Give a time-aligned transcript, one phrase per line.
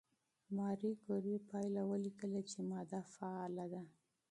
[0.55, 3.81] ماري کوري پایله ولیکله چې ماده فعاله ده.